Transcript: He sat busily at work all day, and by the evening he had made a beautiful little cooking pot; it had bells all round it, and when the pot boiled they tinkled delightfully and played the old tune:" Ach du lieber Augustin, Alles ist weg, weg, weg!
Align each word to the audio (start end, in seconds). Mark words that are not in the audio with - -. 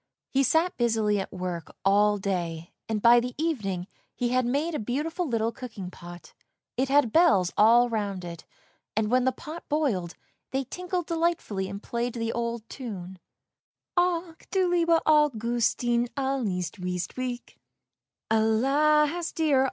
He 0.31 0.41
sat 0.41 0.75
busily 0.77 1.19
at 1.19 1.31
work 1.31 1.75
all 1.85 2.17
day, 2.17 2.71
and 2.89 3.03
by 3.03 3.19
the 3.19 3.35
evening 3.37 3.85
he 4.15 4.29
had 4.29 4.47
made 4.47 4.73
a 4.73 4.79
beautiful 4.79 5.27
little 5.27 5.51
cooking 5.51 5.91
pot; 5.91 6.33
it 6.75 6.89
had 6.89 7.13
bells 7.13 7.53
all 7.55 7.87
round 7.87 8.25
it, 8.25 8.43
and 8.95 9.11
when 9.11 9.25
the 9.25 9.31
pot 9.31 9.63
boiled 9.69 10.15
they 10.49 10.63
tinkled 10.63 11.05
delightfully 11.05 11.69
and 11.69 11.83
played 11.83 12.13
the 12.13 12.33
old 12.33 12.67
tune:" 12.67 13.19
Ach 13.95 14.41
du 14.49 14.67
lieber 14.69 15.01
Augustin, 15.05 16.09
Alles 16.17 16.47
ist 16.79 16.79
weg, 16.79 17.13
weg, 17.55 17.55
weg! 18.31 19.53